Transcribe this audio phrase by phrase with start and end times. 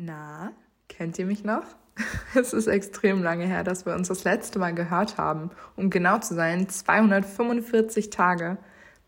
[0.00, 0.52] Na,
[0.88, 1.64] kennt ihr mich noch?
[2.36, 5.50] Es ist extrem lange her, dass wir uns das letzte Mal gehört haben.
[5.74, 8.58] Um genau zu sein, 245 Tage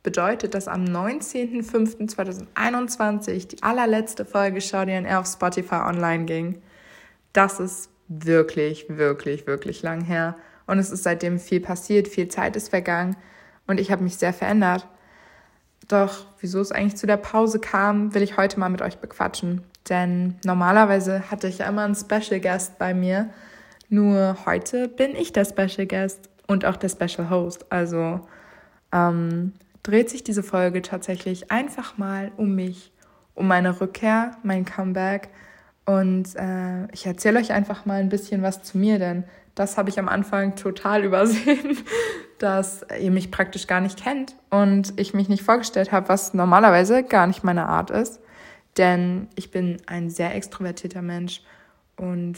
[0.02, 6.60] bedeutet, dass am 19.05.2021 die allerletzte Folge Schau dir auf Spotify online ging.
[7.32, 10.34] Das ist wirklich, wirklich, wirklich lang her.
[10.66, 13.14] Und es ist seitdem viel passiert, viel Zeit ist vergangen
[13.68, 14.88] und ich habe mich sehr verändert.
[15.86, 19.69] Doch wieso es eigentlich zu der Pause kam, will ich heute mal mit euch bequatschen.
[19.88, 23.30] Denn normalerweise hatte ich ja immer einen Special Guest bei mir.
[23.88, 27.66] Nur heute bin ich der Special Guest und auch der Special Host.
[27.70, 28.20] Also
[28.92, 32.92] ähm, dreht sich diese Folge tatsächlich einfach mal um mich,
[33.34, 35.30] um meine Rückkehr, mein Comeback.
[35.86, 39.90] Und äh, ich erzähle euch einfach mal ein bisschen was zu mir, denn das habe
[39.90, 41.78] ich am Anfang total übersehen,
[42.38, 47.02] dass ihr mich praktisch gar nicht kennt und ich mich nicht vorgestellt habe, was normalerweise
[47.02, 48.20] gar nicht meine Art ist.
[48.76, 51.42] Denn ich bin ein sehr extrovertierter Mensch
[51.96, 52.36] und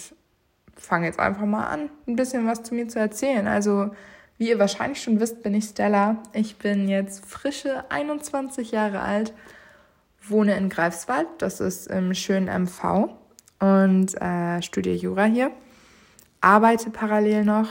[0.76, 3.46] fange jetzt einfach mal an, ein bisschen was zu mir zu erzählen.
[3.46, 3.90] Also,
[4.38, 6.22] wie ihr wahrscheinlich schon wisst, bin ich Stella.
[6.32, 9.32] Ich bin jetzt frische 21 Jahre alt,
[10.20, 13.10] wohne in Greifswald, das ist im schönen MV
[13.60, 15.50] und äh, studiere Jura hier.
[16.40, 17.68] Arbeite parallel noch.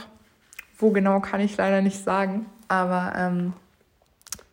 [0.78, 3.52] Wo genau kann ich leider nicht sagen, aber ähm,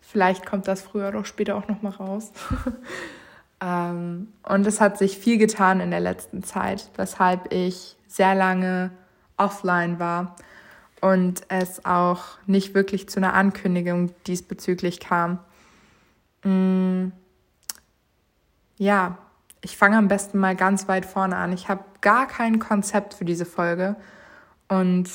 [0.02, 2.32] vielleicht kommt das früher oder später auch noch mal raus.
[3.62, 8.92] Ähm, und es hat sich viel getan in der letzten Zeit, weshalb ich sehr lange
[9.38, 10.36] offline war
[11.02, 15.40] und es auch nicht wirklich zu einer Ankündigung diesbezüglich kam.
[16.44, 17.12] Mm,
[18.78, 19.18] ja,
[19.62, 21.52] ich fange am besten mal ganz weit vorne an.
[21.54, 23.96] Ich habe gar kein Konzept für diese Folge
[24.68, 25.10] und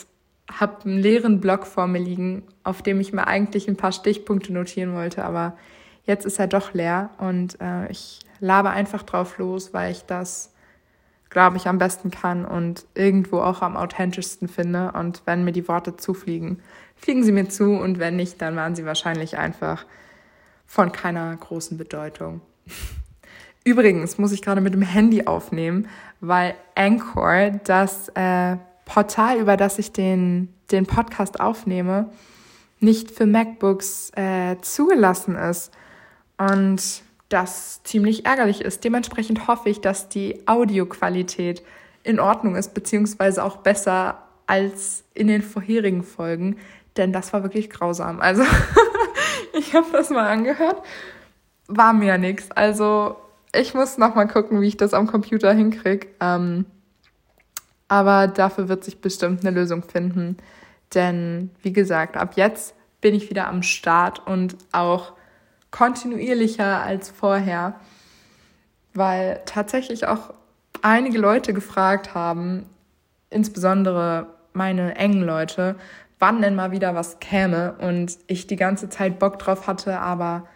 [0.53, 4.53] habe einen leeren Blog vor mir liegen, auf dem ich mir eigentlich ein paar Stichpunkte
[4.53, 5.57] notieren wollte, aber
[6.05, 10.53] jetzt ist er doch leer und äh, ich laber einfach drauf los, weil ich das,
[11.31, 14.93] glaube ich, am besten kann und irgendwo auch am authentischsten finde.
[14.93, 16.61] Und wenn mir die Worte zufliegen,
[16.97, 19.87] fliegen sie mir zu und wenn nicht, dann waren sie wahrscheinlich einfach
[20.67, 22.41] von keiner großen Bedeutung.
[23.65, 25.89] Übrigens muss ich gerade mit dem Handy aufnehmen,
[26.21, 32.11] weil Anchor, das äh, Portal, über das ich den, den Podcast aufnehme,
[32.81, 35.73] nicht für MacBooks äh, zugelassen ist.
[36.39, 38.85] Und das ziemlich ärgerlich ist.
[38.85, 41.63] Dementsprechend hoffe ich, dass die Audioqualität
[42.03, 46.59] in Ordnung ist, beziehungsweise auch besser als in den vorherigen Folgen,
[46.97, 48.21] denn das war wirklich grausam.
[48.21, 48.43] Also
[49.53, 50.83] ich habe das mal angehört,
[51.67, 52.51] war mir ja nichts.
[52.51, 53.17] Also
[53.55, 56.09] ich muss noch mal gucken, wie ich das am Computer hinkriege.
[56.21, 56.67] Ähm,
[57.89, 60.37] aber dafür wird sich bestimmt eine Lösung finden,
[60.95, 65.13] denn wie gesagt, ab jetzt bin ich wieder am Start und auch
[65.75, 67.75] kontinuierlicher als vorher,
[68.95, 70.33] weil tatsächlich auch
[70.83, 72.67] einige Leute gefragt haben,
[73.29, 75.75] insbesondere meine engen Leute,
[76.21, 80.47] wann denn mal wieder was käme und ich die ganze Zeit Bock drauf hatte, aber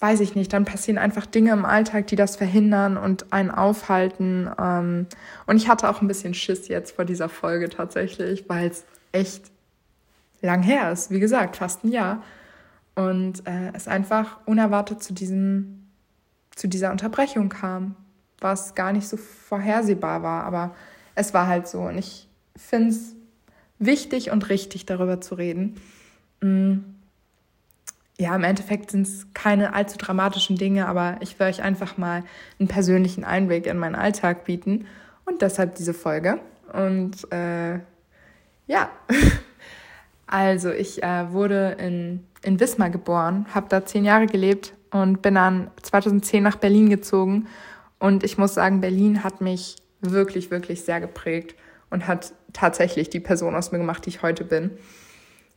[0.00, 4.50] weiß ich nicht, dann passieren einfach Dinge im Alltag, die das verhindern und einen aufhalten.
[4.58, 5.06] Ähm,
[5.46, 9.44] und ich hatte auch ein bisschen Schiss jetzt vor dieser Folge tatsächlich, weil es echt
[10.42, 11.12] lang her ist.
[11.12, 12.20] Wie gesagt, fast ein Jahr.
[12.98, 15.86] Und äh, es einfach unerwartet zu, diesem,
[16.56, 17.94] zu dieser Unterbrechung kam,
[18.40, 20.42] was gar nicht so vorhersehbar war.
[20.42, 20.74] Aber
[21.14, 21.82] es war halt so.
[21.82, 23.14] Und ich finde es
[23.78, 25.76] wichtig und richtig, darüber zu reden.
[26.40, 26.78] Mm.
[28.18, 32.24] Ja, im Endeffekt sind es keine allzu dramatischen Dinge, aber ich will euch einfach mal
[32.58, 34.86] einen persönlichen Einblick in meinen Alltag bieten
[35.24, 36.40] und deshalb diese Folge.
[36.72, 37.74] Und äh,
[38.66, 38.90] ja,
[40.28, 45.34] also ich äh, wurde in in Wismar geboren, habe da zehn Jahre gelebt und bin
[45.34, 47.46] dann 2010 nach Berlin gezogen.
[47.98, 51.56] Und ich muss sagen, Berlin hat mich wirklich, wirklich sehr geprägt
[51.90, 54.70] und hat tatsächlich die Person aus mir gemacht, die ich heute bin.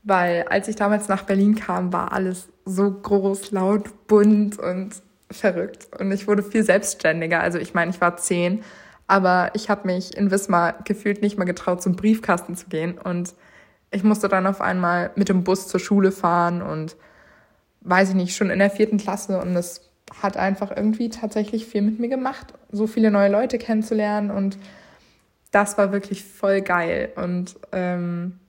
[0.04, 4.90] Weil als ich damals nach Berlin kam, war alles so groß, laut, bunt und
[5.30, 5.88] verrückt.
[6.00, 7.42] Und ich wurde viel selbstständiger.
[7.42, 8.64] Also ich meine, ich war zehn,
[9.06, 12.98] aber ich habe mich in Wismar gefühlt nicht mehr getraut, zum Briefkasten zu gehen.
[12.98, 13.36] Und
[13.92, 16.96] ich musste dann auf einmal mit dem Bus zur Schule fahren und
[17.82, 19.90] weiß ich nicht, schon in der vierten Klasse und das
[20.22, 24.58] hat einfach irgendwie tatsächlich viel mit mir gemacht, so viele neue Leute kennenzulernen und
[25.52, 28.40] das war wirklich voll geil und ähm,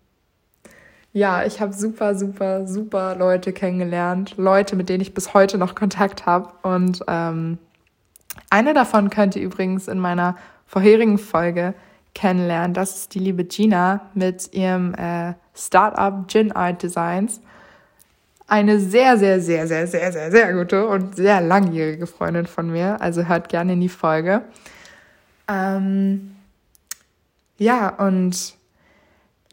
[1.14, 5.74] ja, ich habe super, super, super Leute kennengelernt, Leute, mit denen ich bis heute noch
[5.74, 7.58] Kontakt habe und ähm,
[8.50, 10.36] eine davon könnt ihr übrigens in meiner
[10.66, 11.74] vorherigen Folge
[12.14, 12.74] kennenlernen.
[12.74, 17.40] Das ist die liebe Gina mit ihrem äh, Startup Gin Art Designs.
[18.46, 23.00] Eine sehr, sehr, sehr, sehr, sehr, sehr, sehr gute und sehr langjährige Freundin von mir.
[23.00, 24.42] Also hört gerne in die Folge.
[25.48, 26.36] Ähm,
[27.56, 28.54] ja, und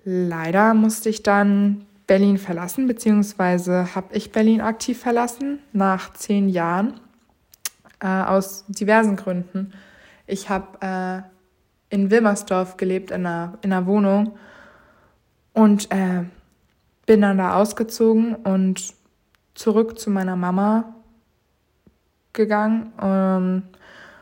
[0.04, 7.00] leider musste ich dann Berlin verlassen, beziehungsweise habe ich Berlin aktiv verlassen nach zehn Jahren
[8.00, 9.74] äh, aus diversen Gründen.
[10.26, 11.39] Ich habe äh,
[11.90, 14.38] in Wilmersdorf gelebt, in einer, in einer Wohnung
[15.54, 16.24] und äh,
[17.06, 18.94] bin dann da ausgezogen und
[19.56, 20.94] zurück zu meiner Mama
[22.34, 22.94] gegangen.
[23.02, 23.64] Ähm,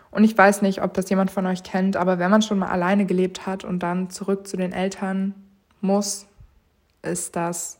[0.09, 2.69] und ich weiß nicht, ob das jemand von euch kennt, aber wenn man schon mal
[2.69, 5.35] alleine gelebt hat und dann zurück zu den Eltern
[5.81, 6.27] muss,
[7.01, 7.79] ist das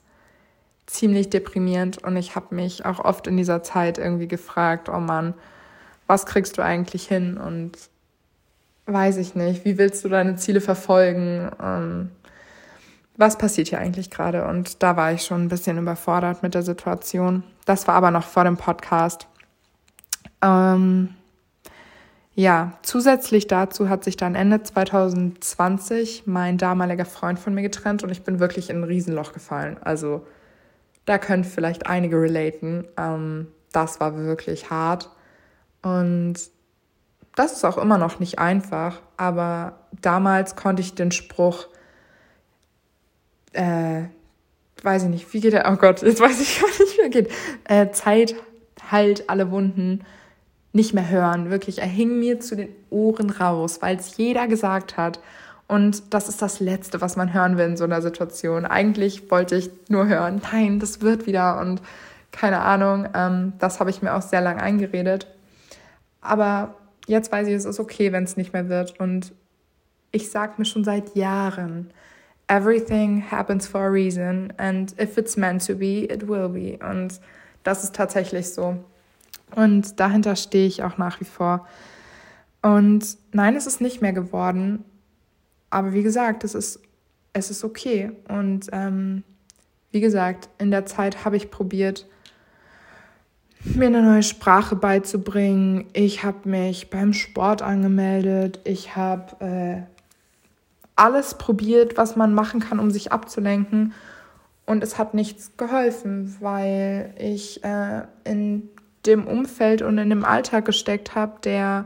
[0.86, 2.04] ziemlich deprimierend.
[2.04, 5.33] Und ich habe mich auch oft in dieser Zeit irgendwie gefragt, oh Mann,
[6.06, 7.38] was kriegst du eigentlich hin?
[7.38, 7.78] Und
[8.88, 11.51] weiß ich nicht, wie willst du deine Ziele verfolgen?
[11.62, 12.10] Ähm,
[13.18, 14.45] was passiert hier eigentlich gerade?
[14.48, 17.44] Und da war ich schon ein bisschen überfordert mit der Situation.
[17.66, 19.28] Das war aber noch vor dem Podcast.
[20.42, 21.10] Ähm,
[22.36, 28.12] ja, zusätzlich dazu hat sich dann Ende 2020 mein damaliger Freund von mir getrennt und
[28.12, 29.78] ich bin wirklich in ein Riesenloch gefallen.
[29.81, 30.25] Also
[31.06, 32.88] da können vielleicht einige relaten.
[32.95, 35.10] Ähm, das war wirklich hart.
[35.81, 36.36] Und
[37.38, 41.68] das ist auch immer noch nicht einfach, aber damals konnte ich den Spruch,
[43.54, 44.06] äh,
[44.81, 45.72] weiß ich nicht, wie geht der?
[45.72, 47.31] Oh Gott, jetzt weiß ich gar nicht, wie er geht.
[47.66, 48.34] Äh, Zeit
[48.92, 50.04] heilt alle Wunden
[50.74, 51.51] nicht mehr hören.
[51.51, 55.19] Wirklich, er hing mir zu den Ohren raus, weil es jeder gesagt hat.
[55.68, 58.66] Und das ist das Letzte, was man hören will in so einer Situation.
[58.66, 61.83] Eigentlich wollte ich nur hören, nein, das wird wieder und
[62.31, 63.07] keine Ahnung.
[63.13, 65.28] Ähm, das habe ich mir auch sehr lang eingeredet.
[66.19, 66.74] Aber
[67.07, 69.00] jetzt weiß ich, es ist okay, wenn es nicht mehr wird.
[69.00, 69.33] Und
[70.12, 71.92] ich sage mir schon seit Jahren,
[72.48, 76.77] everything happens for a reason and if it's meant to be, it will be.
[76.86, 77.19] Und
[77.63, 78.77] das ist tatsächlich so.
[79.56, 81.68] Und dahinter stehe ich auch nach wie vor.
[82.62, 84.83] Und nein, es ist nicht mehr geworden.
[85.69, 86.81] Aber wie gesagt, es ist,
[87.33, 88.12] es ist okay.
[88.27, 89.24] Und ähm,
[89.92, 92.07] wie gesagt, in der Zeit habe ich probiert,
[93.77, 95.85] mir eine neue Sprache beizubringen.
[95.94, 98.59] Ich habe mich beim Sport angemeldet.
[98.63, 99.81] Ich habe äh,
[100.95, 103.94] alles probiert, was man machen kann, um sich abzulenken.
[104.65, 108.69] Und es hat nichts geholfen, weil ich äh, in
[109.06, 111.85] dem Umfeld und in dem Alltag gesteckt habe, der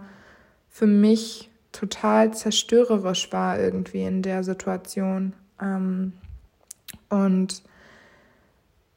[0.70, 5.34] für mich total zerstörerisch war irgendwie in der Situation.
[5.62, 6.14] Ähm,
[7.10, 7.62] und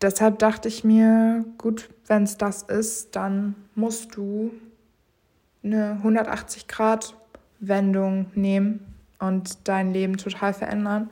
[0.01, 4.53] deshalb dachte ich mir, gut, wenn es das ist, dann musst du
[5.63, 11.11] eine 180-Grad-Wendung nehmen und dein Leben total verändern.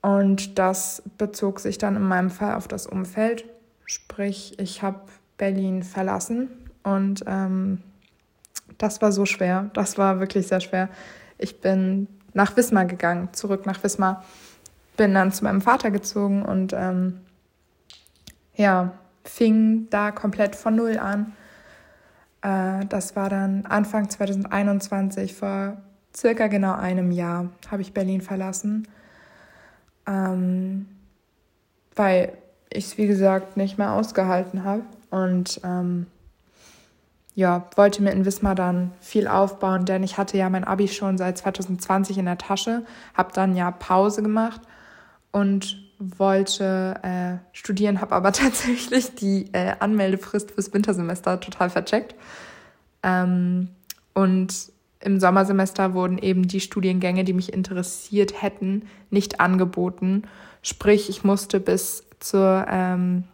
[0.00, 3.44] Und das bezog sich dann in meinem Fall auf das Umfeld.
[3.86, 5.00] Sprich, ich habe
[5.36, 6.48] Berlin verlassen
[6.82, 7.82] und ähm,
[8.78, 9.70] das war so schwer.
[9.74, 10.88] Das war wirklich sehr schwer.
[11.38, 14.24] Ich bin nach Wismar gegangen, zurück nach Wismar.
[14.96, 17.20] Bin dann zu meinem Vater gezogen und ähm,
[18.54, 18.92] ja,
[19.24, 21.32] fing da komplett von Null an.
[22.42, 25.76] Äh, das war dann Anfang 2021, vor
[26.14, 28.88] circa genau einem Jahr, habe ich Berlin verlassen.
[30.06, 30.86] Ähm,
[31.94, 32.32] weil
[32.70, 34.82] ich es, wie gesagt, nicht mehr ausgehalten habe.
[35.10, 36.06] Und ähm,
[37.34, 41.16] ja, wollte mir in Wismar dann viel aufbauen, denn ich hatte ja mein Abi schon
[41.16, 44.60] seit 2020 in der Tasche, habe dann ja Pause gemacht
[45.30, 45.81] und
[46.18, 52.14] wollte äh, studieren, habe aber tatsächlich die äh, Anmeldefrist fürs Wintersemester total vercheckt.
[53.02, 53.68] Ähm,
[54.14, 60.22] und im Sommersemester wurden eben die Studiengänge, die mich interessiert hätten, nicht angeboten.
[60.62, 63.24] Sprich, ich musste bis zur, ähm,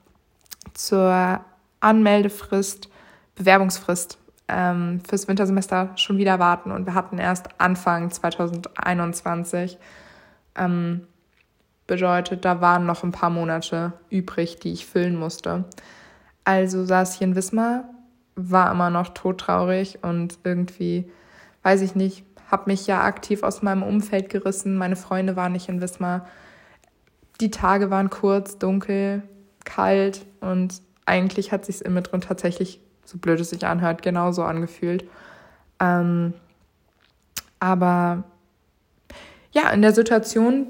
[0.72, 1.40] zur
[1.80, 2.88] Anmeldefrist,
[3.34, 9.78] Bewerbungsfrist ähm, fürs Wintersemester schon wieder warten und wir hatten erst Anfang 2021.
[10.56, 11.06] Ähm,
[11.88, 15.64] bedeutet, da waren noch ein paar Monate übrig, die ich füllen musste.
[16.44, 17.84] Also saß ich in Wismar,
[18.36, 21.10] war immer noch todtraurig und irgendwie,
[21.64, 24.76] weiß ich nicht, habe mich ja aktiv aus meinem Umfeld gerissen.
[24.76, 26.26] Meine Freunde waren nicht in Wismar.
[27.40, 29.22] Die Tage waren kurz, dunkel,
[29.64, 35.04] kalt und eigentlich hat sich immer drin tatsächlich, so blöd es sich anhört, genauso angefühlt.
[35.80, 36.34] Ähm,
[37.60, 38.24] aber
[39.52, 40.66] ja, in der Situation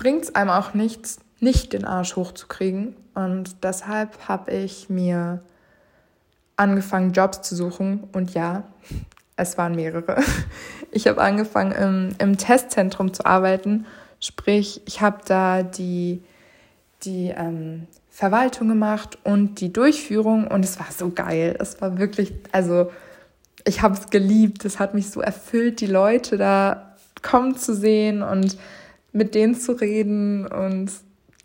[0.00, 2.96] bringt es einem auch nichts, nicht den Arsch hochzukriegen.
[3.14, 5.42] Und deshalb habe ich mir
[6.56, 8.08] angefangen, Jobs zu suchen.
[8.12, 8.64] Und ja,
[9.36, 10.16] es waren mehrere.
[10.92, 13.86] Ich habe angefangen, im, im Testzentrum zu arbeiten.
[14.18, 16.20] Sprich, ich habe da die,
[17.04, 21.54] die ähm, Verwaltung gemacht und die Durchführung und es war so geil.
[21.60, 22.90] Es war wirklich, also
[23.64, 24.64] ich habe es geliebt.
[24.64, 28.58] Es hat mich so erfüllt, die Leute da kommen zu sehen und
[29.12, 30.90] mit denen zu reden und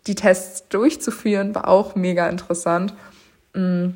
[0.06, 2.94] die Tests durchzuführen, war auch mega interessant.
[3.54, 3.90] Mm.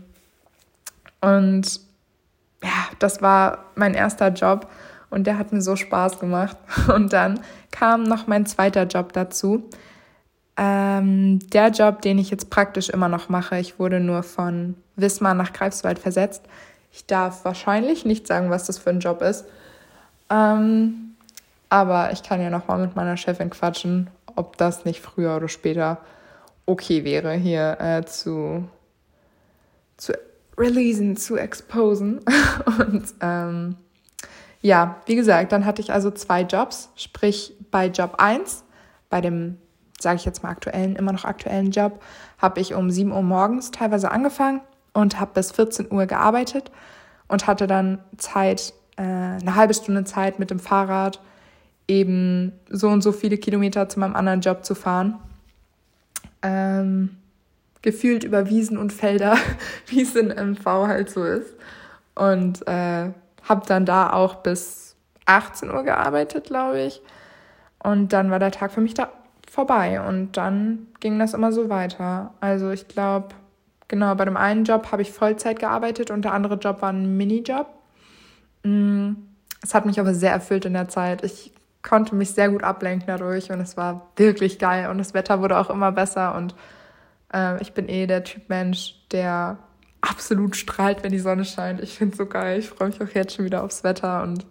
[1.20, 1.80] Und
[2.62, 4.68] ja, das war mein erster Job
[5.10, 6.56] und der hat mir so Spaß gemacht.
[6.94, 9.68] Und dann kam noch mein zweiter Job dazu.
[10.56, 15.34] Ähm, der Job, den ich jetzt praktisch immer noch mache, ich wurde nur von Wismar
[15.34, 16.42] nach Greifswald versetzt.
[16.92, 19.46] Ich darf wahrscheinlich nicht sagen, was das für ein Job ist.
[20.28, 21.09] Ähm,
[21.70, 25.48] aber ich kann ja noch mal mit meiner Chefin quatschen, ob das nicht früher oder
[25.48, 25.98] später
[26.66, 28.68] okay wäre, hier äh, zu,
[29.96, 30.12] zu
[30.58, 32.20] releasen, zu exposen.
[32.78, 33.76] Und ähm,
[34.60, 38.64] ja, wie gesagt, dann hatte ich also zwei Jobs, sprich bei Job 1,
[39.08, 39.58] bei dem,
[39.98, 42.02] sage ich jetzt mal aktuellen, immer noch aktuellen Job,
[42.38, 44.60] habe ich um 7 Uhr morgens teilweise angefangen
[44.92, 46.70] und habe bis 14 Uhr gearbeitet
[47.28, 51.20] und hatte dann Zeit, äh, eine halbe Stunde Zeit mit dem Fahrrad
[51.90, 55.18] eben so und so viele Kilometer zu meinem anderen Job zu fahren.
[56.40, 57.16] Ähm,
[57.82, 59.36] gefühlt über Wiesen und Felder,
[59.86, 61.52] wie es in MV halt so ist.
[62.14, 63.10] Und äh,
[63.42, 64.94] habe dann da auch bis
[65.26, 67.02] 18 Uhr gearbeitet, glaube ich.
[67.82, 69.10] Und dann war der Tag für mich da
[69.50, 70.00] vorbei.
[70.00, 72.34] Und dann ging das immer so weiter.
[72.40, 73.28] Also ich glaube,
[73.88, 77.16] genau, bei dem einen Job habe ich Vollzeit gearbeitet und der andere Job war ein
[77.16, 77.66] Minijob.
[78.62, 79.12] Mm,
[79.62, 81.24] es hat mich aber sehr erfüllt in der Zeit.
[81.24, 81.52] Ich
[81.82, 85.58] konnte mich sehr gut ablenken dadurch und es war wirklich geil und das Wetter wurde
[85.58, 86.54] auch immer besser und
[87.32, 89.58] äh, ich bin eh der Typ Mensch, der
[90.00, 91.80] absolut strahlt, wenn die Sonne scheint.
[91.80, 92.58] Ich finde es so geil.
[92.58, 94.46] Ich freue mich auch jetzt schon wieder aufs Wetter und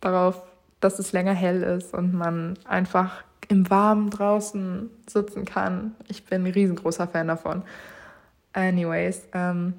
[0.00, 0.42] darauf,
[0.80, 5.94] dass es länger hell ist und man einfach im Warmen draußen sitzen kann.
[6.08, 7.62] Ich bin ein riesengroßer Fan davon.
[8.52, 9.74] Anyways, ähm,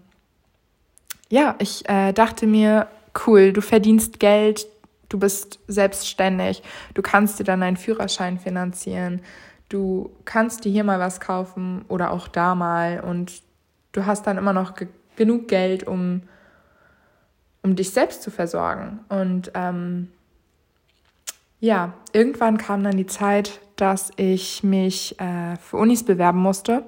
[1.30, 2.88] ja, ich äh, dachte mir,
[3.26, 4.68] cool, du verdienst Geld,
[5.16, 6.62] du bist selbstständig,
[6.94, 9.22] du kannst dir dann einen Führerschein finanzieren,
[9.70, 13.42] du kannst dir hier mal was kaufen oder auch da mal und
[13.94, 16.24] du hast dann immer noch ge genug Geld, um,
[17.64, 19.00] um dich selbst zu versorgen.
[19.08, 20.10] Und ähm,
[21.62, 26.84] ja, irgendwann kam dann die Zeit, dass ich mich äh, für Unis bewerben musste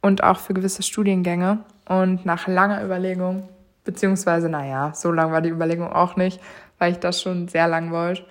[0.00, 1.58] und auch für gewisse Studiengänge.
[1.86, 3.50] Und nach langer Überlegung,
[3.84, 6.40] beziehungsweise, naja, so lang war die Überlegung auch nicht,
[6.82, 8.24] weil ich das schon sehr lang wollte,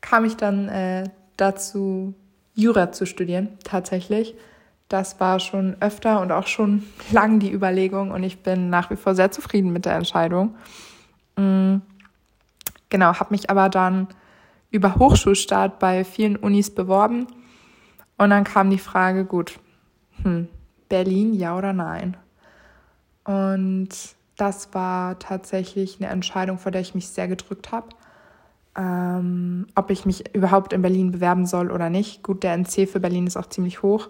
[0.00, 1.04] kam ich dann äh,
[1.36, 2.14] dazu,
[2.52, 4.34] Jura zu studieren, tatsächlich.
[4.88, 8.96] Das war schon öfter und auch schon lang die Überlegung und ich bin nach wie
[8.96, 10.56] vor sehr zufrieden mit der Entscheidung.
[11.36, 11.82] Mhm.
[12.88, 14.08] Genau, habe mich aber dann
[14.72, 17.28] über Hochschulstart bei vielen Unis beworben
[18.18, 19.60] und dann kam die Frage, gut,
[20.24, 20.48] hm,
[20.88, 22.16] Berlin, ja oder nein?
[23.22, 27.88] Und das war tatsächlich eine Entscheidung, vor der ich mich sehr gedrückt habe.
[28.78, 32.22] Ähm, ob ich mich überhaupt in Berlin bewerben soll oder nicht.
[32.22, 34.08] Gut, der NC für Berlin ist auch ziemlich hoch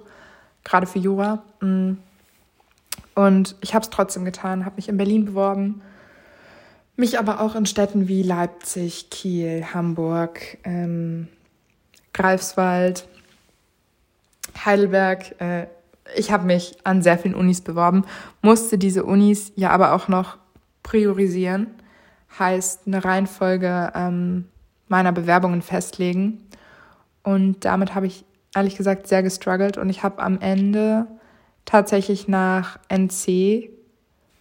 [0.67, 1.43] gerade für Jura.
[1.61, 1.93] Mm.
[3.15, 5.81] Und ich habe es trotzdem getan, habe mich in Berlin beworben,
[6.97, 11.29] mich aber auch in Städten wie Leipzig, Kiel, Hamburg, ähm,
[12.13, 13.09] Greifswald,
[14.65, 15.41] Heidelberg.
[15.41, 15.69] Äh,
[16.15, 18.05] ich habe mich an sehr vielen Unis beworben,
[18.43, 20.39] musste diese Unis ja aber auch noch
[20.83, 21.69] priorisieren,
[22.39, 24.47] heißt eine Reihenfolge ähm,
[24.89, 26.47] meiner Bewerbungen festlegen.
[27.23, 31.07] Und damit habe ich ehrlich gesagt sehr gestruggelt und ich habe am Ende
[31.65, 33.71] tatsächlich nach NC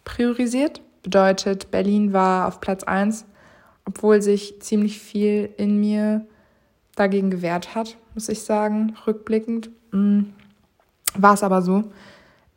[0.04, 0.82] priorisiert.
[1.04, 3.26] Bedeutet, Berlin war auf Platz 1,
[3.86, 6.26] obwohl sich ziemlich viel in mir
[6.96, 9.70] dagegen gewehrt hat, muss ich sagen, rückblickend.
[9.92, 10.34] Mhm.
[11.18, 11.84] War es aber so.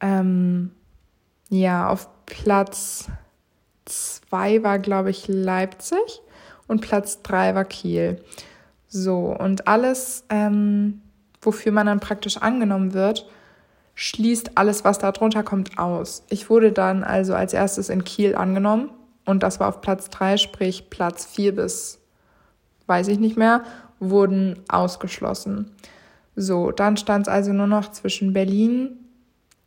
[0.01, 0.71] Ähm,
[1.49, 3.09] ja, auf Platz
[3.87, 6.23] 2 war, glaube ich, Leipzig
[6.67, 8.23] und Platz 3 war Kiel.
[8.89, 11.01] So, und alles ähm,
[11.41, 13.27] wofür man dann praktisch angenommen wird,
[13.95, 16.25] schließt alles, was da drunter kommt, aus.
[16.29, 18.91] Ich wurde dann also als erstes in Kiel angenommen
[19.25, 21.99] und das war auf Platz 3, sprich Platz 4 bis,
[22.87, 23.65] weiß ich nicht mehr,
[23.99, 25.75] wurden ausgeschlossen.
[26.41, 28.91] So, dann stand es also nur noch zwischen Berlin,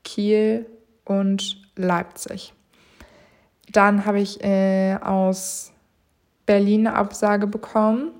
[0.05, 0.67] Kiel
[1.03, 2.53] und Leipzig.
[3.69, 5.73] Dann habe ich äh, aus
[6.45, 8.11] Berlin eine Absage bekommen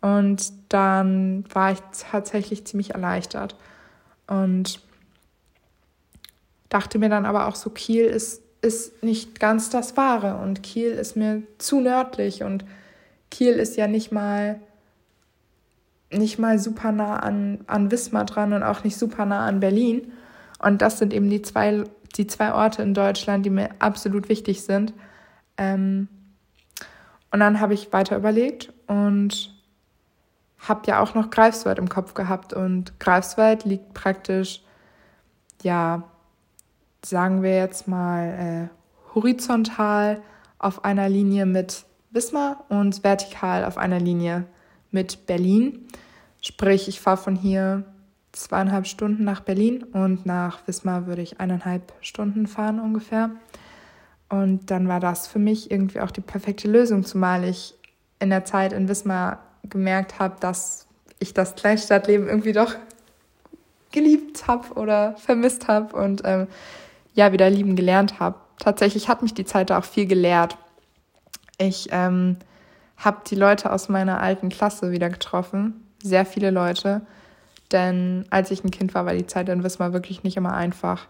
[0.00, 1.80] und dann war ich
[2.12, 3.56] tatsächlich ziemlich erleichtert
[4.28, 4.80] und
[6.68, 10.92] dachte mir dann aber auch so, Kiel ist, ist nicht ganz das Wahre und Kiel
[10.92, 12.64] ist mir zu nördlich und
[13.32, 14.60] Kiel ist ja nicht mal
[16.12, 20.12] nicht mal super nah an, an Wismar dran und auch nicht super nah an Berlin.
[20.58, 21.84] Und das sind eben die zwei,
[22.16, 24.92] die zwei Orte in Deutschland, die mir absolut wichtig sind.
[25.56, 26.08] Ähm,
[27.32, 29.54] Und dann habe ich weiter überlegt und
[30.58, 32.52] habe ja auch noch Greifswald im Kopf gehabt.
[32.52, 34.62] Und Greifswald liegt praktisch,
[35.62, 36.02] ja,
[37.04, 40.20] sagen wir jetzt mal, äh, horizontal
[40.58, 44.48] auf einer Linie mit Wismar und vertikal auf einer Linie mit
[45.26, 45.86] Berlin.
[46.40, 47.84] Sprich, ich fahre von hier
[48.32, 53.30] zweieinhalb Stunden nach Berlin und nach Wismar würde ich eineinhalb Stunden fahren ungefähr.
[54.28, 57.74] Und dann war das für mich irgendwie auch die perfekte Lösung, zumal ich
[58.20, 60.86] in der Zeit in Wismar gemerkt habe, dass
[61.18, 62.76] ich das Kleinstadtleben irgendwie doch
[63.90, 66.46] geliebt habe oder vermisst habe und ähm,
[67.14, 68.36] ja, wieder lieben gelernt habe.
[68.58, 70.56] Tatsächlich hat mich die Zeit da auch viel gelehrt.
[71.58, 72.36] Ich ähm,
[73.00, 77.02] habe die Leute aus meiner alten Klasse wieder getroffen, sehr viele Leute,
[77.72, 81.06] denn als ich ein Kind war, war die Zeit in Wismar wirklich nicht immer einfach.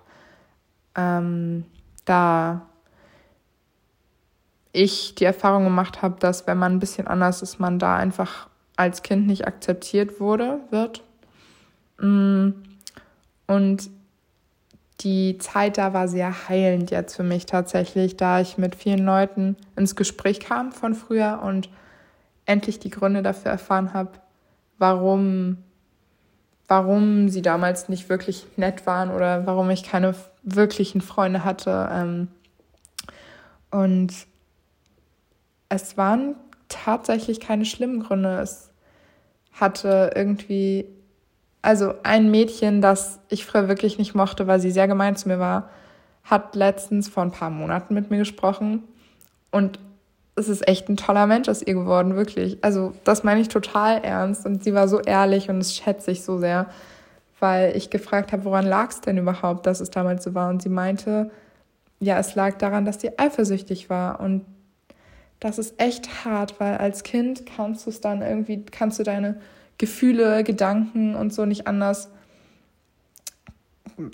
[0.96, 1.64] Ähm,
[2.04, 2.62] da
[4.72, 8.48] ich die Erfahrung gemacht habe, dass wenn man ein bisschen anders ist, man da einfach
[8.76, 11.02] als Kind nicht akzeptiert wurde, wird.
[11.98, 12.50] Mm.
[13.46, 13.90] Und
[15.00, 19.56] die Zeit da war sehr heilend jetzt für mich tatsächlich, da ich mit vielen Leuten
[19.76, 21.70] ins Gespräch kam von früher und
[22.44, 24.12] endlich die Gründe dafür erfahren habe,
[24.78, 25.58] warum,
[26.68, 31.88] warum sie damals nicht wirklich nett waren oder warum ich keine wirklichen Freunde hatte.
[31.92, 32.28] Ähm.
[33.70, 34.12] Und
[35.68, 36.34] es waren
[36.68, 38.40] tatsächlich keine schlimmen Gründe.
[38.40, 38.70] Es
[39.52, 40.86] hatte irgendwie,
[41.62, 45.38] also ein Mädchen, das ich früher wirklich nicht mochte, weil sie sehr gemein zu mir
[45.38, 45.68] war,
[46.24, 48.84] hat letztens vor ein paar Monaten mit mir gesprochen.
[49.50, 49.78] Und
[50.36, 52.58] es ist echt ein toller Mensch aus ihr geworden, wirklich.
[52.62, 54.46] Also das meine ich total ernst.
[54.46, 56.66] Und sie war so ehrlich und das schätze ich so sehr,
[57.40, 60.48] weil ich gefragt habe, woran lag es denn überhaupt, dass es damals so war?
[60.48, 61.30] Und sie meinte,
[61.98, 64.20] ja, es lag daran, dass sie eifersüchtig war.
[64.20, 64.46] Und
[65.40, 69.40] das ist echt hart, weil als Kind kannst du es dann irgendwie, kannst du deine
[69.78, 72.10] Gefühle, Gedanken und so nicht anders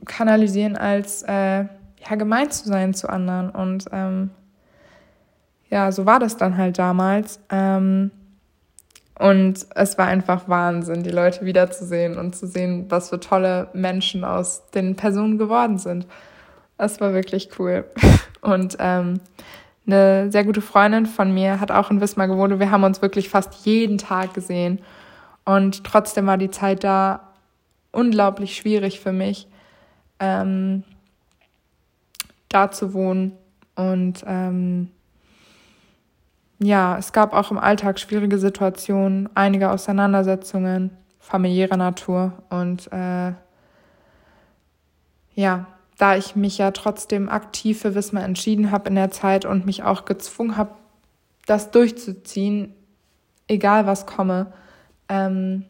[0.05, 3.51] kanalisieren, als äh, ja, gemein zu sein zu anderen.
[3.51, 4.31] Und ähm,
[5.69, 7.41] ja, so war das dann halt damals.
[7.51, 8.13] Ähm,
[9.19, 14.25] und es war einfach Wahnsinn, die Leute wiederzusehen und zu sehen, was für tolle Menschen
[14.25, 16.07] aus den Personen geworden sind.
[16.77, 17.85] Das war wirklich cool.
[18.43, 19.21] Und ähm,
[19.87, 23.03] eine sehr gute Freundin von mir hat auch in Wismar gewohnt und wir haben uns
[23.03, 24.81] wirklich fast jeden Tag gesehen.
[25.45, 27.33] Und trotzdem war die Zeit da
[27.93, 29.47] unglaublich schwierig für mich,
[30.19, 30.83] ähm,
[32.49, 33.33] da zu wohnen.
[33.77, 34.91] Und ähm,
[36.59, 42.33] ja, es gab auch im Alltag schwierige Situationen, einige Auseinandersetzungen familiärer Natur.
[42.51, 43.33] Und äh,
[45.35, 45.67] ja,
[45.99, 49.83] da ich mich ja trotzdem aktiv für Wismar entschieden habe in der Zeit und mich
[49.83, 50.73] auch gezwungen habe,
[51.47, 52.75] das durchzuziehen,
[53.49, 54.53] egal was komme,
[55.09, 55.65] ähm,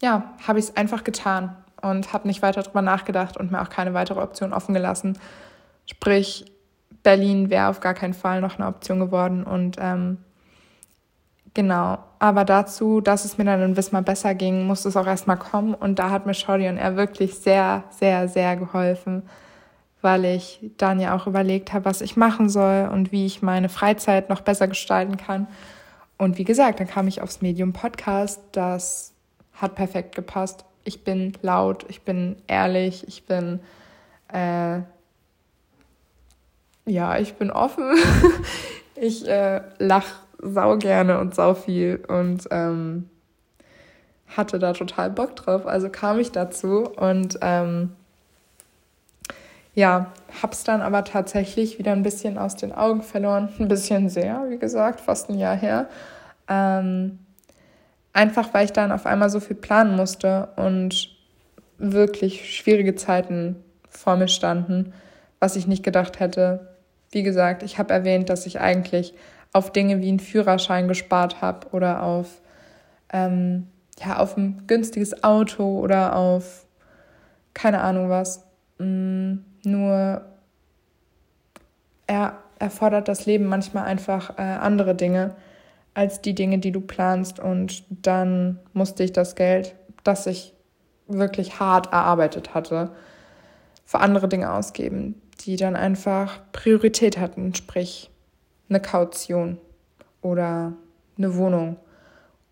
[0.00, 3.68] ja, habe ich es einfach getan und habe nicht weiter darüber nachgedacht und mir auch
[3.68, 5.18] keine weitere Option offen gelassen.
[5.86, 6.52] Sprich,
[7.02, 10.18] Berlin wäre auf gar keinen Fall noch eine Option geworden und ähm,
[11.56, 15.38] Genau, aber dazu, dass es mir dann in Wismar besser ging, musste es auch erstmal
[15.38, 19.22] kommen und da hat mir Shorty und er wirklich sehr, sehr, sehr geholfen,
[20.02, 23.70] weil ich dann ja auch überlegt habe, was ich machen soll und wie ich meine
[23.70, 25.46] Freizeit noch besser gestalten kann.
[26.18, 29.14] Und wie gesagt, dann kam ich aufs Medium Podcast, das
[29.54, 30.66] hat perfekt gepasst.
[30.84, 33.60] Ich bin laut, ich bin ehrlich, ich bin
[34.30, 34.80] äh,
[36.84, 37.94] ja, ich bin offen.
[38.94, 43.08] ich äh, lache sau gerne und sau viel und ähm,
[44.36, 45.66] hatte da total Bock drauf.
[45.66, 47.92] Also kam ich dazu und ähm,
[49.74, 53.50] ja, hab's dann aber tatsächlich wieder ein bisschen aus den Augen verloren.
[53.58, 55.88] Ein bisschen sehr, wie gesagt, fast ein Jahr her.
[56.48, 57.18] Ähm,
[58.12, 61.10] einfach weil ich dann auf einmal so viel planen musste und
[61.78, 63.56] wirklich schwierige Zeiten
[63.90, 64.94] vor mir standen,
[65.40, 66.74] was ich nicht gedacht hätte.
[67.10, 69.12] Wie gesagt, ich habe erwähnt, dass ich eigentlich
[69.52, 72.40] auf Dinge wie einen Führerschein gespart habe oder auf,
[73.12, 76.66] ähm, ja, auf ein günstiges Auto oder auf
[77.54, 78.44] keine Ahnung was.
[78.78, 80.22] Mm, nur
[82.06, 85.34] er erfordert das Leben manchmal einfach äh, andere Dinge
[85.94, 87.40] als die Dinge, die du planst.
[87.40, 90.52] Und dann musste ich das Geld, das ich
[91.08, 92.90] wirklich hart erarbeitet hatte,
[93.84, 98.10] für andere Dinge ausgeben, die dann einfach Priorität hatten, sprich
[98.68, 99.58] eine Kaution
[100.22, 100.72] oder
[101.16, 101.76] eine Wohnung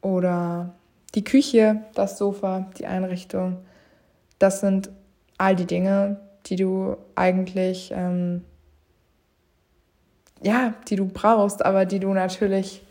[0.01, 0.75] oder
[1.15, 3.59] die Küche, das Sofa, die Einrichtung.
[4.39, 4.91] Das sind
[5.39, 8.43] all die Dinge, die du eigentlich ähm,
[10.45, 12.83] ja, die du brauchst, aber die du natürlich,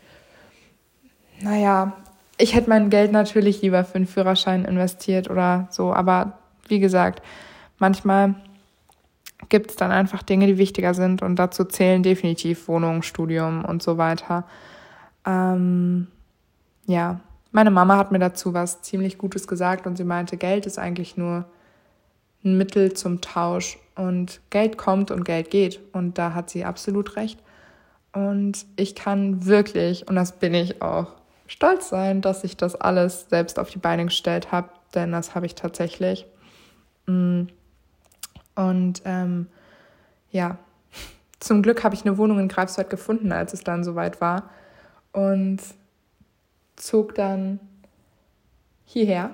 [1.40, 1.92] naja,
[2.36, 7.22] ich hätte mein Geld natürlich lieber für einen Führerschein investiert oder so, aber wie gesagt,
[7.78, 8.34] manchmal
[9.48, 13.82] gibt es dann einfach Dinge, die wichtiger sind und dazu zählen definitiv Wohnung, Studium und
[13.82, 14.44] so weiter.
[15.26, 16.08] Ähm,
[16.86, 17.20] ja,
[17.52, 21.16] meine Mama hat mir dazu was ziemlich Gutes gesagt und sie meinte, Geld ist eigentlich
[21.16, 21.44] nur
[22.44, 27.16] ein Mittel zum Tausch und Geld kommt und Geld geht und da hat sie absolut
[27.16, 27.38] recht.
[28.12, 31.12] Und ich kann wirklich, und das bin ich auch,
[31.46, 35.46] stolz sein, dass ich das alles selbst auf die Beine gestellt habe, denn das habe
[35.46, 36.26] ich tatsächlich.
[38.54, 39.46] Und ähm,
[40.30, 40.58] ja,
[41.40, 44.50] zum Glück habe ich eine Wohnung in Greifswald gefunden, als es dann soweit war.
[45.12, 45.60] Und
[46.76, 47.60] zog dann
[48.84, 49.30] hierher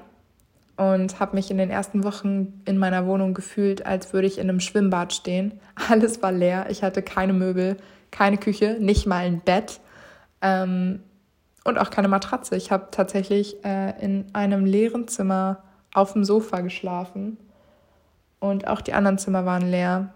[0.76, 4.48] und habe mich in den ersten Wochen in meiner Wohnung gefühlt, als würde ich in
[4.48, 5.60] einem Schwimmbad stehen.
[5.90, 7.76] Alles war leer, ich hatte keine Möbel,
[8.10, 9.80] keine Küche, nicht mal ein Bett
[10.40, 11.00] ähm,
[11.64, 12.56] und auch keine Matratze.
[12.56, 17.36] Ich habe tatsächlich äh, in einem leeren Zimmer auf dem Sofa geschlafen
[18.40, 20.12] und auch die anderen Zimmer waren leer.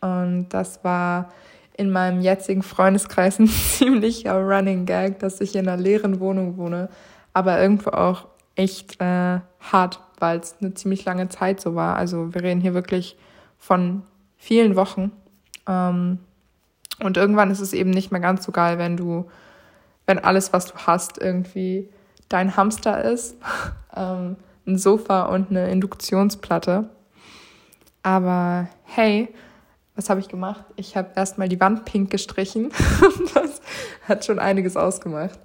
[0.00, 1.28] Und das war
[1.76, 6.88] in meinem jetzigen Freundeskreis ein ziemlicher Running Gag, dass ich in einer leeren Wohnung wohne,
[7.34, 11.96] aber irgendwo auch echt äh, hart, weil es eine ziemlich lange Zeit so war.
[11.96, 13.16] Also wir reden hier wirklich
[13.58, 14.02] von
[14.36, 15.12] vielen Wochen.
[15.66, 16.18] Ähm,
[17.02, 19.28] und irgendwann ist es eben nicht mehr ganz so geil, wenn du,
[20.06, 21.88] wenn alles, was du hast, irgendwie
[22.28, 23.36] dein Hamster ist,
[23.96, 26.90] ähm, ein Sofa und eine Induktionsplatte.
[28.02, 29.28] Aber hey,
[29.94, 30.64] was habe ich gemacht?
[30.76, 32.70] Ich habe erstmal die Wand pink gestrichen.
[33.34, 33.60] das
[34.08, 35.38] hat schon einiges ausgemacht.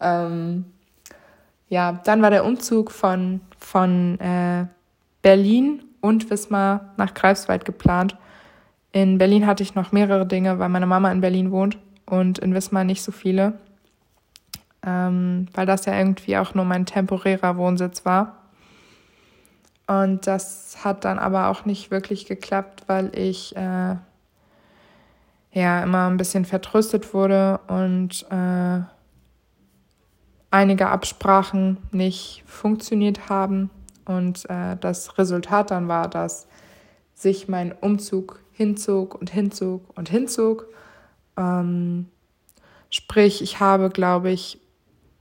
[0.00, 0.64] Ähm,
[1.68, 4.66] ja, dann war der Umzug von, von äh,
[5.22, 8.16] Berlin und Wismar nach Greifswald geplant.
[8.92, 12.54] In Berlin hatte ich noch mehrere Dinge, weil meine Mama in Berlin wohnt und in
[12.54, 13.54] Wismar nicht so viele,
[14.84, 18.39] ähm, weil das ja irgendwie auch nur mein temporärer Wohnsitz war.
[19.90, 23.96] Und das hat dann aber auch nicht wirklich geklappt, weil ich äh,
[25.50, 28.82] ja immer ein bisschen vertröstet wurde und äh,
[30.52, 33.68] einige Absprachen nicht funktioniert haben.
[34.04, 36.46] Und äh, das Resultat dann war, dass
[37.12, 40.68] sich mein Umzug hinzog und hinzog und hinzog.
[41.36, 42.06] Ähm,
[42.90, 44.60] sprich, ich habe, glaube ich,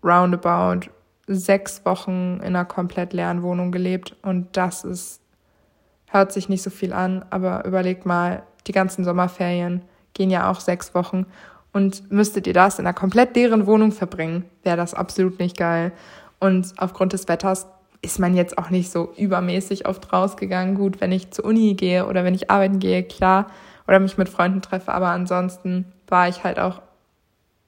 [0.03, 0.91] roundabout
[1.35, 5.21] sechs Wochen in einer komplett leeren Wohnung gelebt und das ist,
[6.07, 10.59] hört sich nicht so viel an, aber überlegt mal, die ganzen Sommerferien gehen ja auch
[10.59, 11.25] sechs Wochen
[11.71, 15.91] und müsstet ihr das in einer komplett leeren Wohnung verbringen, wäre das absolut nicht geil.
[16.39, 17.67] Und aufgrund des Wetters
[18.01, 20.75] ist man jetzt auch nicht so übermäßig oft rausgegangen.
[20.75, 23.47] Gut, wenn ich zur Uni gehe oder wenn ich arbeiten gehe, klar,
[23.87, 26.81] oder mich mit Freunden treffe, aber ansonsten war ich halt auch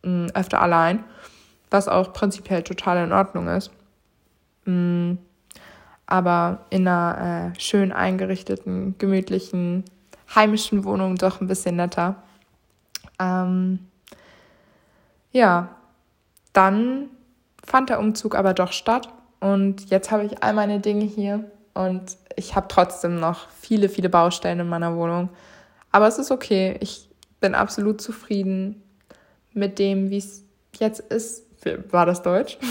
[0.04, 1.04] mh, mm, öfter allein
[1.72, 3.72] was auch prinzipiell total in Ordnung ist.
[4.66, 5.14] Mm,
[6.06, 9.86] aber in einer äh, schön eingerichteten, gemütlichen,
[10.36, 12.22] heimischen Wohnung doch ein bisschen netter.
[13.18, 13.80] Ähm,
[15.32, 15.70] ja,
[16.54, 17.10] dann
[17.66, 19.08] fand der Umzug aber doch statt
[19.40, 24.10] und jetzt habe ich all meine Dinge hier und ich habe trotzdem noch viele, viele
[24.10, 25.30] Baustellen in meiner Wohnung.
[25.92, 26.78] Aber es ist okay.
[26.82, 28.84] Ich bin absolut zufrieden
[29.54, 30.44] mit dem, wie es
[30.78, 31.44] jetzt ist
[31.92, 32.58] war das Deutsch?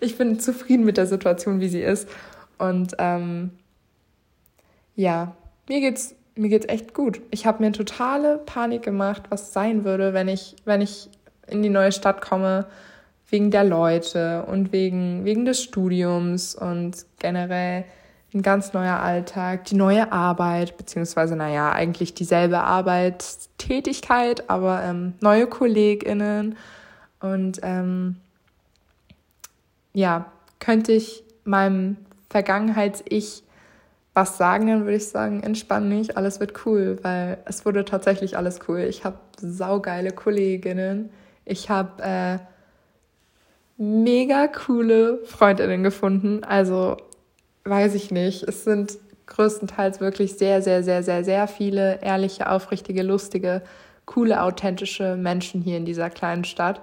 [0.00, 2.06] Ich bin zufrieden mit der Situation, wie sie ist.
[2.58, 3.52] Und ähm,
[4.96, 5.34] ja,
[5.66, 7.22] mir geht's, mir geht's echt gut.
[7.30, 11.08] Ich habe mir totale Panik gemacht, was sein würde, wenn ich, wenn ich
[11.46, 12.66] in die neue Stadt komme,
[13.30, 17.84] wegen der Leute und wegen, wegen des Studiums und generell
[18.34, 25.46] ein ganz neuer Alltag, die neue Arbeit, beziehungsweise, naja, eigentlich dieselbe Arbeitstätigkeit, aber ähm, neue
[25.46, 26.56] KollegInnen
[27.22, 28.16] und ähm,
[29.94, 30.30] ja,
[30.60, 31.96] könnte ich meinem
[32.30, 33.42] Vergangenheits-Ich
[34.14, 38.36] was sagen, dann würde ich sagen, entspann dich, alles wird cool, weil es wurde tatsächlich
[38.36, 38.80] alles cool.
[38.80, 41.10] Ich habe saugeile Kolleginnen,
[41.46, 42.38] ich habe äh,
[43.78, 46.44] mega coole Freundinnen gefunden.
[46.44, 46.98] Also
[47.64, 53.02] weiß ich nicht, es sind größtenteils wirklich sehr, sehr, sehr, sehr, sehr viele ehrliche, aufrichtige,
[53.02, 53.62] lustige,
[54.04, 56.82] coole, authentische Menschen hier in dieser kleinen Stadt.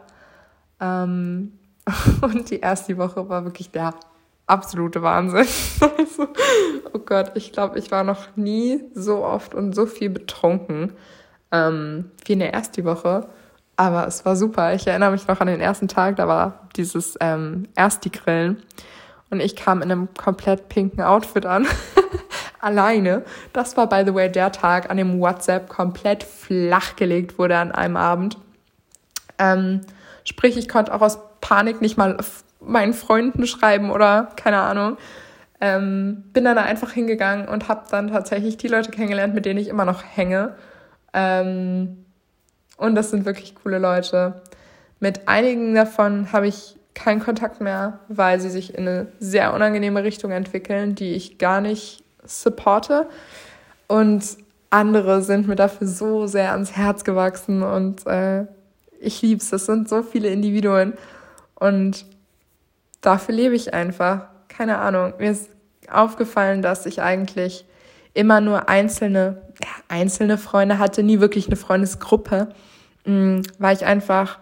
[0.80, 1.54] Ähm,
[2.22, 3.94] und die erste Woche war wirklich der
[4.48, 5.48] absolute Wahnsinn.
[5.98, 6.28] Also,
[6.94, 10.94] oh Gott, ich glaube, ich war noch nie so oft und so viel betrunken
[11.52, 13.30] ähm, wie in der ersten Woche.
[13.76, 14.74] Aber es war super.
[14.74, 18.62] Ich erinnere mich noch an den ersten Tag, da war dieses ähm, Ersti-Grillen.
[19.30, 21.68] Und ich kam in einem komplett pinken Outfit an.
[22.60, 23.24] alleine.
[23.54, 27.98] Das war, by the way, der Tag, an dem WhatsApp komplett flachgelegt wurde an einem
[27.98, 28.38] Abend.
[29.38, 29.82] Ähm,
[30.30, 32.18] sprich, ich konnte auch aus Panik nicht mal
[32.62, 34.98] meinen Freunden schreiben oder keine Ahnung.
[35.62, 39.60] Ähm, bin dann da einfach hingegangen und habe dann tatsächlich die Leute kennengelernt, mit denen
[39.60, 40.56] ich immer noch hänge.
[41.14, 42.06] Ähm,
[42.78, 44.42] und das sind wirklich coole Leute.
[45.02, 50.04] Mit einigen davon habe ich keinen Kontakt mehr, weil sie sich in eine sehr unangenehme
[50.04, 53.08] Richtung entwickeln, die ich gar nicht supporte.
[53.88, 54.24] Und
[54.70, 58.46] andere sind mir dafür so sehr ans Herz gewachsen und äh,
[59.00, 59.50] ich liebe es.
[59.50, 60.94] Das sind so viele Individuen
[61.56, 62.06] und
[63.02, 64.28] dafür lebe ich einfach.
[64.48, 65.14] Keine Ahnung.
[65.20, 65.50] Mir ist
[65.90, 67.66] aufgefallen, dass ich eigentlich
[68.14, 72.50] immer nur einzelne, ja, einzelne Freunde hatte, nie wirklich eine Freundesgruppe,
[73.06, 74.40] mh, mm, weil ich einfach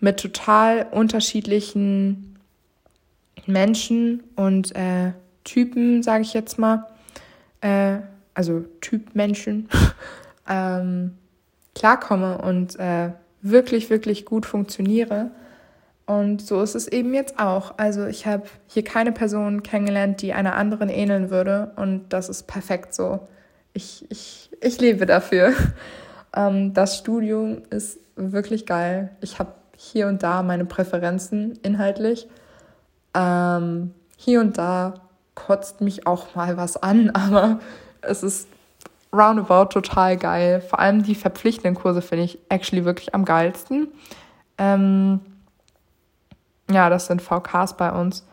[0.00, 2.38] mit total unterschiedlichen
[3.46, 5.12] Menschen und äh,
[5.44, 6.86] Typen, sage ich jetzt mal,
[7.60, 7.98] äh,
[8.34, 9.68] also Typ Menschen,
[10.48, 11.16] ähm,
[11.74, 13.10] klarkomme und äh,
[13.42, 15.30] wirklich, wirklich gut funktioniere.
[16.06, 17.74] Und so ist es eben jetzt auch.
[17.76, 21.72] Also ich habe hier keine Person kennengelernt, die einer anderen ähneln würde.
[21.76, 23.28] Und das ist perfekt so.
[23.72, 25.52] Ich, ich, ich lebe dafür.
[26.34, 29.10] Ähm, das Studium ist wirklich geil.
[29.20, 32.26] Ich habe hier und da meine Präferenzen inhaltlich.
[33.14, 34.94] Ähm, hier und da
[35.34, 37.60] kotzt mich auch mal was an, aber
[38.00, 38.48] es ist
[39.12, 40.60] roundabout total geil.
[40.60, 43.88] Vor allem die verpflichtenden Kurse finde ich actually wirklich am geilsten.
[44.58, 45.20] Ähm,
[46.70, 48.26] ja, das sind VKs bei uns.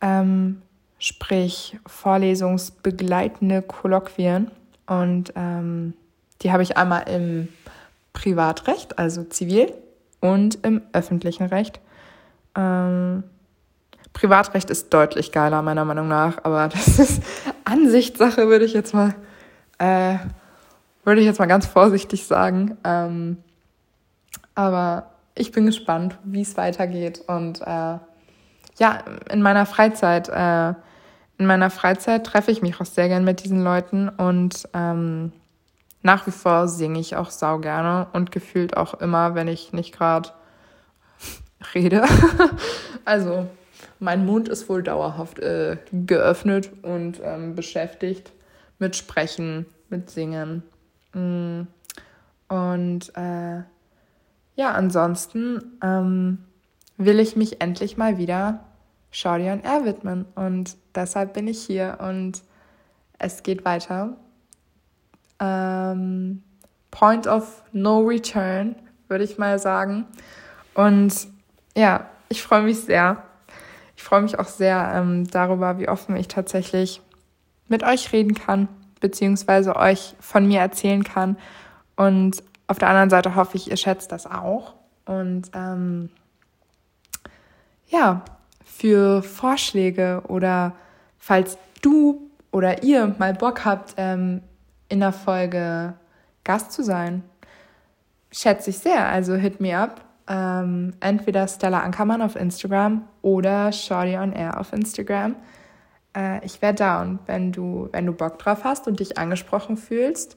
[0.00, 0.62] Ähm,
[0.98, 4.50] sprich vorlesungsbegleitende Kolloquien.
[4.86, 5.94] Und ähm,
[6.42, 7.48] die habe ich einmal im
[8.12, 9.72] Privatrecht, also zivil,
[10.20, 11.80] und im öffentlichen Recht.
[12.56, 13.22] Ähm,
[14.12, 17.22] Privatrecht ist deutlich geiler, meiner Meinung nach, aber das ist
[17.64, 19.14] Ansichtssache, würde ich jetzt mal,
[19.78, 20.16] äh,
[21.04, 22.76] würde ich jetzt mal ganz vorsichtig sagen.
[22.84, 23.38] Ähm,
[24.54, 27.22] aber ich bin gespannt, wie es weitergeht.
[27.26, 27.98] Und äh,
[28.78, 28.98] ja,
[29.30, 30.74] in meiner Freizeit, äh,
[31.38, 35.32] in meiner Freizeit treffe ich mich auch sehr gern mit diesen Leuten und ähm,
[36.02, 39.96] nach wie vor singe ich auch sau gerne und gefühlt auch immer, wenn ich nicht
[39.96, 40.30] gerade
[41.74, 42.04] rede.
[43.04, 43.46] also
[44.00, 48.32] mein Mund ist wohl dauerhaft äh, geöffnet und ähm, beschäftigt
[48.78, 50.62] mit Sprechen, mit Singen.
[51.12, 51.62] Mm.
[52.48, 53.62] Und äh,
[54.56, 56.38] ja, ansonsten ähm,
[56.96, 58.64] will ich mich endlich mal wieder
[59.10, 60.24] Shorty on Air widmen.
[60.34, 62.42] Und deshalb bin ich hier und
[63.18, 64.16] es geht weiter
[65.40, 66.42] ähm,
[66.90, 68.76] Point of No Return,
[69.08, 70.06] würde ich mal sagen.
[70.74, 71.28] Und
[71.76, 73.22] ja, ich freue mich sehr.
[73.96, 77.02] Ich freue mich auch sehr ähm, darüber, wie offen ich tatsächlich
[77.68, 78.68] mit euch reden kann,
[79.00, 81.36] beziehungsweise euch von mir erzählen kann.
[81.96, 84.74] Und auf der anderen Seite hoffe ich, ihr schätzt das auch.
[85.04, 86.10] Und ähm,
[87.86, 88.22] ja,
[88.64, 90.74] für Vorschläge oder
[91.18, 94.42] falls du oder ihr mal Bock habt, ähm,
[94.88, 95.94] in der Folge
[96.44, 97.22] Gast zu sein.
[98.30, 99.06] Schätze ich sehr.
[99.06, 100.00] Also hit me up.
[100.26, 105.36] Ähm, entweder Stella Ankermann auf Instagram oder Shorty on Air auf Instagram.
[106.18, 109.76] Äh, ich wäre da und wenn du, wenn du Bock drauf hast und dich angesprochen
[109.76, 110.36] fühlst,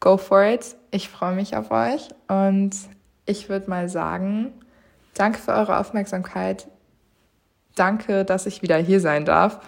[0.00, 0.76] go for it.
[0.90, 2.70] Ich freue mich auf euch und
[3.26, 4.52] ich würde mal sagen,
[5.14, 6.68] danke für eure Aufmerksamkeit.
[7.74, 9.60] Danke, dass ich wieder hier sein darf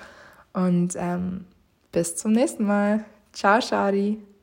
[0.53, 1.47] und ähm,
[1.93, 3.05] bis zum nächsten Mal.
[3.33, 4.34] Ciao, Shadi.